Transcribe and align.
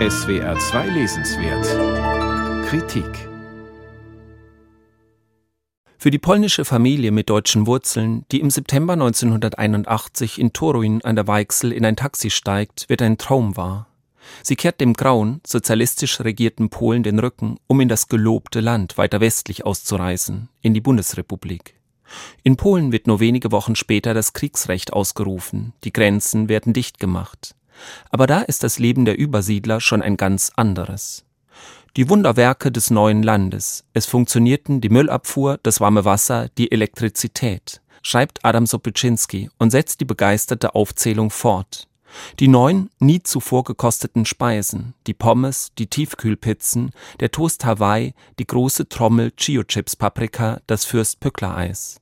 SWR 0.00 0.58
2 0.58 0.88
Lesenswert 0.88 2.66
Kritik 2.66 3.28
Für 5.96 6.10
die 6.10 6.18
polnische 6.18 6.64
Familie 6.64 7.12
mit 7.12 7.30
deutschen 7.30 7.68
Wurzeln, 7.68 8.24
die 8.32 8.40
im 8.40 8.50
September 8.50 8.94
1981 8.94 10.40
in 10.40 10.52
Toruń 10.52 11.00
an 11.04 11.14
der 11.14 11.28
Weichsel 11.28 11.70
in 11.70 11.84
ein 11.84 11.94
Taxi 11.94 12.30
steigt, 12.30 12.88
wird 12.88 13.02
ein 13.02 13.18
Traum 13.18 13.56
wahr. 13.56 13.86
Sie 14.42 14.56
kehrt 14.56 14.80
dem 14.80 14.94
grauen, 14.94 15.40
sozialistisch 15.46 16.18
regierten 16.18 16.70
Polen 16.70 17.04
den 17.04 17.20
Rücken, 17.20 17.60
um 17.68 17.80
in 17.80 17.88
das 17.88 18.08
gelobte 18.08 18.58
Land 18.58 18.98
weiter 18.98 19.20
westlich 19.20 19.64
auszureisen, 19.64 20.48
in 20.60 20.74
die 20.74 20.80
Bundesrepublik. 20.80 21.76
In 22.42 22.56
Polen 22.56 22.90
wird 22.90 23.06
nur 23.06 23.20
wenige 23.20 23.52
Wochen 23.52 23.76
später 23.76 24.12
das 24.12 24.32
Kriegsrecht 24.32 24.92
ausgerufen, 24.92 25.72
die 25.84 25.92
Grenzen 25.92 26.48
werden 26.48 26.72
dicht 26.72 26.98
gemacht. 26.98 27.54
Aber 28.10 28.26
da 28.26 28.40
ist 28.40 28.62
das 28.62 28.78
Leben 28.78 29.04
der 29.04 29.18
Übersiedler 29.18 29.80
schon 29.80 30.02
ein 30.02 30.16
ganz 30.16 30.52
anderes. 30.56 31.24
Die 31.96 32.08
Wunderwerke 32.08 32.72
des 32.72 32.90
neuen 32.90 33.22
Landes. 33.22 33.84
Es 33.92 34.06
funktionierten 34.06 34.80
die 34.80 34.88
Müllabfuhr, 34.88 35.60
das 35.62 35.80
warme 35.80 36.04
Wasser, 36.04 36.48
die 36.58 36.72
Elektrizität, 36.72 37.82
schreibt 38.02 38.44
Adam 38.44 38.66
Sopiczynski 38.66 39.48
und 39.58 39.70
setzt 39.70 40.00
die 40.00 40.04
begeisterte 40.04 40.74
Aufzählung 40.74 41.30
fort. 41.30 41.86
Die 42.40 42.48
neun 42.48 42.90
nie 42.98 43.22
zuvor 43.22 43.64
gekosteten 43.64 44.24
Speisen, 44.24 44.94
die 45.06 45.14
Pommes, 45.14 45.72
die 45.78 45.86
Tiefkühlpizzen, 45.86 46.90
der 47.20 47.30
Toast 47.30 47.64
Hawaii, 47.64 48.14
die 48.38 48.46
große 48.46 48.88
Trommel 48.88 49.32
Chio 49.36 49.62
Chips 49.64 49.96
Paprika, 49.96 50.60
das 50.66 50.84
Fürst 50.84 51.20
Pückler 51.20 51.56
Eis. 51.56 52.00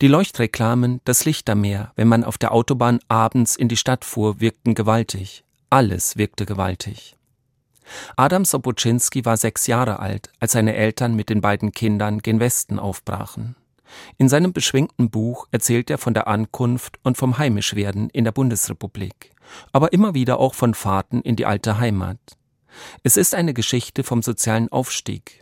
Die 0.00 0.08
Leuchtreklamen, 0.08 1.00
das 1.04 1.24
Lichtermeer, 1.24 1.92
wenn 1.96 2.08
man 2.08 2.24
auf 2.24 2.38
der 2.38 2.52
Autobahn 2.52 3.00
abends 3.08 3.56
in 3.56 3.68
die 3.68 3.76
Stadt 3.76 4.04
fuhr, 4.04 4.40
wirkten 4.40 4.74
gewaltig. 4.74 5.44
Alles 5.70 6.16
wirkte 6.16 6.46
gewaltig. 6.46 7.16
Adam 8.16 8.44
Soboczynski 8.44 9.24
war 9.24 9.36
sechs 9.36 9.66
Jahre 9.66 9.98
alt, 9.98 10.30
als 10.40 10.52
seine 10.52 10.74
Eltern 10.74 11.14
mit 11.14 11.28
den 11.28 11.40
beiden 11.40 11.72
Kindern 11.72 12.20
gen 12.20 12.40
Westen 12.40 12.78
aufbrachen. 12.78 13.56
In 14.18 14.28
seinem 14.28 14.52
beschwingten 14.52 15.10
Buch 15.10 15.48
erzählt 15.50 15.90
er 15.90 15.98
von 15.98 16.14
der 16.14 16.26
Ankunft 16.26 16.98
und 17.02 17.16
vom 17.16 17.38
Heimischwerden 17.38 18.08
in 18.10 18.24
der 18.24 18.32
Bundesrepublik, 18.32 19.30
aber 19.72 19.92
immer 19.92 20.14
wieder 20.14 20.38
auch 20.38 20.54
von 20.54 20.74
Fahrten 20.74 21.20
in 21.20 21.36
die 21.36 21.46
alte 21.46 21.78
Heimat. 21.78 22.18
Es 23.02 23.18
ist 23.18 23.34
eine 23.34 23.52
Geschichte 23.52 24.02
vom 24.02 24.22
sozialen 24.22 24.70
Aufstieg, 24.70 25.41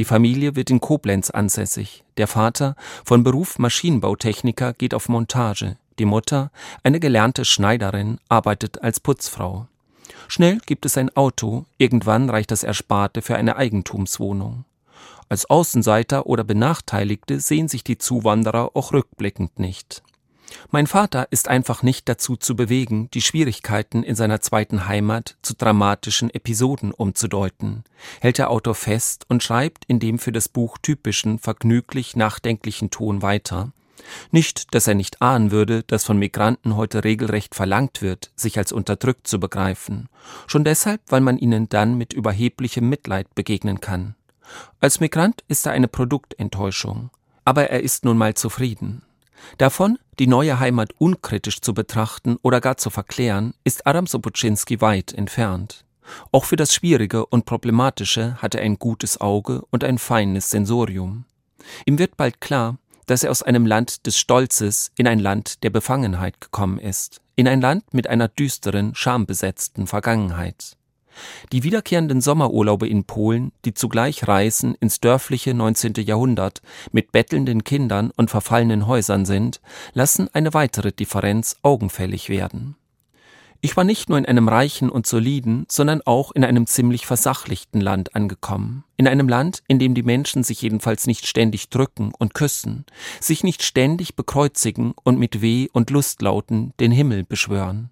die 0.00 0.06
Familie 0.06 0.56
wird 0.56 0.70
in 0.70 0.80
Koblenz 0.80 1.28
ansässig. 1.28 2.04
Der 2.16 2.26
Vater, 2.26 2.74
von 3.04 3.22
Beruf 3.22 3.58
Maschinenbautechniker, 3.58 4.72
geht 4.72 4.94
auf 4.94 5.10
Montage. 5.10 5.76
Die 5.98 6.06
Mutter, 6.06 6.50
eine 6.82 7.00
gelernte 7.00 7.44
Schneiderin, 7.44 8.18
arbeitet 8.30 8.82
als 8.82 8.98
Putzfrau. 8.98 9.66
Schnell 10.26 10.56
gibt 10.64 10.86
es 10.86 10.96
ein 10.96 11.14
Auto, 11.14 11.66
irgendwann 11.76 12.30
reicht 12.30 12.50
das 12.50 12.64
Ersparte 12.64 13.20
für 13.20 13.36
eine 13.36 13.56
Eigentumswohnung. 13.56 14.64
Als 15.28 15.44
Außenseiter 15.50 16.26
oder 16.26 16.44
Benachteiligte 16.44 17.38
sehen 17.38 17.68
sich 17.68 17.84
die 17.84 17.98
Zuwanderer 17.98 18.70
auch 18.72 18.94
rückblickend 18.94 19.58
nicht. 19.58 20.02
Mein 20.70 20.86
Vater 20.86 21.28
ist 21.30 21.48
einfach 21.48 21.82
nicht 21.82 22.08
dazu 22.08 22.36
zu 22.36 22.56
bewegen, 22.56 23.10
die 23.12 23.22
Schwierigkeiten 23.22 24.02
in 24.02 24.14
seiner 24.14 24.40
zweiten 24.40 24.86
Heimat 24.86 25.36
zu 25.42 25.54
dramatischen 25.54 26.30
Episoden 26.30 26.92
umzudeuten, 26.92 27.84
hält 28.20 28.38
der 28.38 28.50
Autor 28.50 28.74
fest 28.74 29.26
und 29.28 29.42
schreibt 29.42 29.84
in 29.86 30.00
dem 30.00 30.18
für 30.18 30.32
das 30.32 30.48
Buch 30.48 30.78
typischen, 30.78 31.38
vergnüglich 31.38 32.16
nachdenklichen 32.16 32.90
Ton 32.90 33.22
weiter. 33.22 33.72
Nicht, 34.30 34.74
dass 34.74 34.86
er 34.86 34.94
nicht 34.94 35.20
ahnen 35.20 35.50
würde, 35.50 35.82
dass 35.84 36.04
von 36.04 36.18
Migranten 36.18 36.76
heute 36.76 37.04
regelrecht 37.04 37.54
verlangt 37.54 38.02
wird, 38.02 38.30
sich 38.34 38.58
als 38.58 38.72
unterdrückt 38.72 39.26
zu 39.26 39.38
begreifen, 39.38 40.08
schon 40.46 40.64
deshalb, 40.64 41.00
weil 41.08 41.20
man 41.20 41.38
ihnen 41.38 41.68
dann 41.68 41.98
mit 41.98 42.12
überheblichem 42.12 42.88
Mitleid 42.88 43.34
begegnen 43.34 43.80
kann. 43.80 44.14
Als 44.80 45.00
Migrant 45.00 45.44
ist 45.48 45.66
er 45.66 45.72
eine 45.72 45.88
Produktenttäuschung, 45.88 47.10
aber 47.44 47.70
er 47.70 47.82
ist 47.82 48.04
nun 48.04 48.18
mal 48.18 48.34
zufrieden. 48.34 49.02
Davon, 49.58 49.98
die 50.18 50.26
neue 50.26 50.58
Heimat 50.58 50.92
unkritisch 50.98 51.60
zu 51.60 51.74
betrachten 51.74 52.36
oder 52.42 52.60
gar 52.60 52.76
zu 52.76 52.90
verklären, 52.90 53.54
ist 53.64 53.86
Adam 53.86 54.06
Soboczynski 54.06 54.80
weit 54.80 55.12
entfernt. 55.12 55.84
Auch 56.32 56.44
für 56.44 56.56
das 56.56 56.74
Schwierige 56.74 57.26
und 57.26 57.44
Problematische 57.44 58.36
hat 58.42 58.54
er 58.54 58.62
ein 58.62 58.78
gutes 58.78 59.20
Auge 59.20 59.62
und 59.70 59.84
ein 59.84 59.98
feines 59.98 60.50
Sensorium. 60.50 61.24
Ihm 61.86 61.98
wird 61.98 62.16
bald 62.16 62.40
klar, 62.40 62.78
dass 63.06 63.22
er 63.22 63.30
aus 63.30 63.42
einem 63.42 63.66
Land 63.66 64.06
des 64.06 64.18
Stolzes 64.18 64.92
in 64.96 65.06
ein 65.06 65.18
Land 65.18 65.62
der 65.62 65.70
Befangenheit 65.70 66.40
gekommen 66.40 66.78
ist, 66.78 67.20
in 67.36 67.48
ein 67.48 67.60
Land 67.60 67.92
mit 67.92 68.06
einer 68.06 68.28
düsteren, 68.28 68.94
schambesetzten 68.94 69.86
Vergangenheit. 69.86 70.76
Die 71.52 71.62
wiederkehrenden 71.62 72.20
Sommerurlaube 72.20 72.88
in 72.88 73.04
Polen, 73.04 73.52
die 73.64 73.74
zugleich 73.74 74.26
Reisen 74.26 74.74
ins 74.74 75.00
dörfliche 75.00 75.54
19. 75.54 75.94
Jahrhundert 75.98 76.62
mit 76.92 77.12
bettelnden 77.12 77.64
Kindern 77.64 78.10
und 78.16 78.30
verfallenen 78.30 78.86
Häusern 78.86 79.24
sind, 79.24 79.60
lassen 79.92 80.28
eine 80.32 80.54
weitere 80.54 80.92
Differenz 80.92 81.56
augenfällig 81.62 82.28
werden. 82.28 82.76
Ich 83.62 83.76
war 83.76 83.84
nicht 83.84 84.08
nur 84.08 84.16
in 84.16 84.24
einem 84.24 84.48
reichen 84.48 84.88
und 84.88 85.06
soliden, 85.06 85.66
sondern 85.68 86.00
auch 86.06 86.32
in 86.32 86.44
einem 86.44 86.66
ziemlich 86.66 87.04
versachlichten 87.04 87.82
Land 87.82 88.14
angekommen. 88.14 88.84
In 88.96 89.06
einem 89.06 89.28
Land, 89.28 89.62
in 89.68 89.78
dem 89.78 89.94
die 89.94 90.02
Menschen 90.02 90.42
sich 90.44 90.62
jedenfalls 90.62 91.06
nicht 91.06 91.26
ständig 91.26 91.68
drücken 91.68 92.12
und 92.18 92.32
küssen, 92.32 92.86
sich 93.20 93.44
nicht 93.44 93.62
ständig 93.62 94.16
bekreuzigen 94.16 94.94
und 95.04 95.18
mit 95.18 95.42
Weh 95.42 95.68
und 95.72 95.90
Lustlauten 95.90 96.72
den 96.80 96.90
Himmel 96.90 97.22
beschwören. 97.22 97.90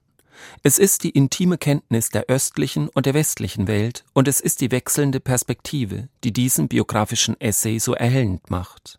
Es 0.63 0.79
ist 0.79 1.05
die 1.05 1.11
intime 1.11 1.59
Kenntnis 1.59 2.11
der 2.11 2.27
östlichen 2.29 2.89
und 2.89 3.07
der 3.07 3.15
westlichen 3.15 3.69
Welt 3.69 4.05
und 4.13 4.29
es 4.29 4.41
ist 4.41 4.61
die 4.61 4.71
wechselnde 4.71 5.21
Perspektive, 5.21 6.09
die 6.25 6.33
diesen 6.33 6.69
biografischen 6.69 7.41
Essay 7.41 7.79
so 7.79 7.95
erhellend 7.95 8.51
macht. 8.51 8.99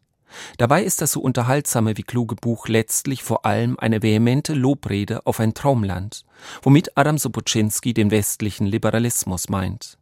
Dabei 0.58 0.84
ist 0.84 1.02
das 1.02 1.14
so 1.14 1.22
unterhaltsame 1.22 1.98
wie 1.98 2.04
kluge 2.04 2.36
Buch 2.36 2.68
letztlich 2.68 3.24
vor 3.24 3.46
allem 3.46 3.78
eine 3.80 4.02
vehemente 4.02 4.54
Lobrede 4.54 5.26
auf 5.26 5.40
ein 5.40 5.54
Traumland, 5.54 6.24
womit 6.62 6.98
Adam 6.98 7.18
Soboczynski 7.18 7.94
den 7.94 8.12
westlichen 8.12 8.68
Liberalismus 8.68 9.50
meint. 9.50 9.98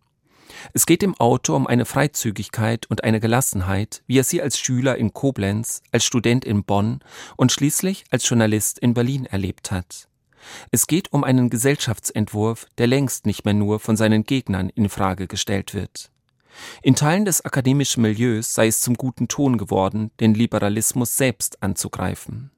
Es 0.73 0.85
geht 0.85 1.01
dem 1.01 1.15
Autor 1.15 1.55
um 1.55 1.67
eine 1.67 1.85
Freizügigkeit 1.85 2.85
und 2.87 3.03
eine 3.03 3.19
Gelassenheit, 3.19 4.03
wie 4.07 4.19
er 4.19 4.23
sie 4.23 4.41
als 4.41 4.59
Schüler 4.59 4.97
in 4.97 5.13
Koblenz, 5.13 5.81
als 5.91 6.03
Student 6.03 6.45
in 6.45 6.63
Bonn 6.63 6.99
und 7.35 7.51
schließlich 7.51 8.05
als 8.09 8.27
Journalist 8.27 8.79
in 8.79 8.93
Berlin 8.93 9.25
erlebt 9.25 9.71
hat. 9.71 10.07
Es 10.71 10.87
geht 10.87 11.13
um 11.13 11.23
einen 11.23 11.49
Gesellschaftsentwurf, 11.49 12.67
der 12.77 12.87
längst 12.87 13.25
nicht 13.25 13.45
mehr 13.45 13.53
nur 13.53 13.79
von 13.79 13.97
seinen 13.97 14.23
Gegnern 14.23 14.69
in 14.69 14.89
Frage 14.89 15.27
gestellt 15.27 15.73
wird. 15.73 16.11
In 16.81 16.95
Teilen 16.95 17.25
des 17.25 17.45
akademischen 17.45 18.01
Milieus 18.01 18.53
sei 18.53 18.67
es 18.67 18.81
zum 18.81 18.95
guten 18.95 19.27
Ton 19.27 19.57
geworden, 19.57 20.11
den 20.19 20.33
Liberalismus 20.33 21.15
selbst 21.15 21.61
anzugreifen. 21.61 22.51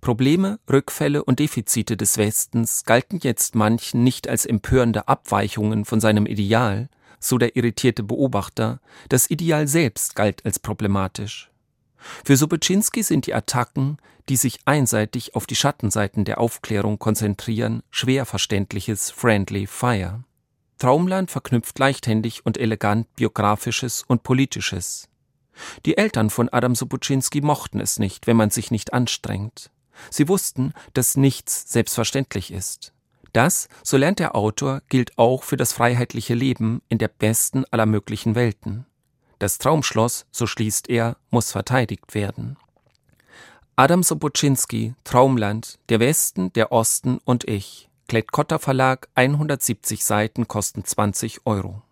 Probleme, 0.00 0.58
Rückfälle 0.70 1.24
und 1.24 1.38
Defizite 1.38 1.96
des 1.96 2.18
Westens 2.18 2.84
galten 2.84 3.20
jetzt 3.22 3.54
manchen 3.54 4.02
nicht 4.02 4.28
als 4.28 4.44
empörende 4.44 5.08
Abweichungen 5.08 5.84
von 5.84 6.00
seinem 6.00 6.26
Ideal, 6.26 6.88
so 7.20 7.38
der 7.38 7.56
irritierte 7.56 8.02
Beobachter, 8.02 8.80
das 9.08 9.30
Ideal 9.30 9.68
selbst 9.68 10.14
galt 10.14 10.44
als 10.44 10.58
problematisch. 10.58 11.50
Für 12.24 12.36
Soboczynski 12.36 13.02
sind 13.02 13.26
die 13.26 13.34
Attacken, 13.34 13.98
die 14.28 14.36
sich 14.36 14.60
einseitig 14.64 15.34
auf 15.34 15.46
die 15.46 15.56
Schattenseiten 15.56 16.24
der 16.24 16.38
Aufklärung 16.38 16.98
konzentrieren, 16.98 17.82
schwer 17.90 18.26
verständliches 18.26 19.10
Friendly 19.10 19.66
Fire. 19.66 20.24
Traumland 20.78 21.30
verknüpft 21.30 21.78
leichthändig 21.78 22.46
und 22.46 22.56
elegant 22.56 23.12
biografisches 23.16 24.04
und 24.06 24.22
politisches. 24.22 25.08
Die 25.86 25.96
Eltern 25.96 26.30
von 26.30 26.48
Adam 26.48 26.74
Soboczynski 26.74 27.40
mochten 27.40 27.80
es 27.80 27.98
nicht, 27.98 28.26
wenn 28.26 28.36
man 28.36 28.50
sich 28.50 28.70
nicht 28.70 28.92
anstrengt. 28.92 29.70
Sie 30.10 30.28
wussten, 30.28 30.72
dass 30.94 31.16
nichts 31.16 31.72
selbstverständlich 31.72 32.52
ist. 32.52 32.92
Das, 33.32 33.68
so 33.82 33.96
lernt 33.96 34.20
der 34.20 34.36
Autor, 34.36 34.82
gilt 34.88 35.18
auch 35.18 35.42
für 35.42 35.56
das 35.56 35.72
freiheitliche 35.72 36.34
Leben 36.34 36.80
in 36.88 36.98
der 36.98 37.08
besten 37.08 37.64
aller 37.70 37.86
möglichen 37.86 38.34
Welten. 38.36 38.86
Das 39.38 39.58
Traumschloss, 39.58 40.26
so 40.30 40.46
schließt 40.46 40.88
er, 40.88 41.16
muss 41.30 41.52
verteidigt 41.52 42.14
werden. 42.14 42.56
Adam 43.76 44.02
Soboczynski, 44.02 44.94
Traumland, 45.04 45.78
der 45.88 46.00
Westen, 46.00 46.52
der 46.54 46.72
Osten 46.72 47.18
und 47.24 47.48
ich. 47.48 47.88
Klett-Cotta 48.08 48.58
Verlag, 48.58 49.08
170 49.14 50.04
Seiten, 50.04 50.48
kosten 50.48 50.84
20 50.84 51.46
Euro. 51.46 51.82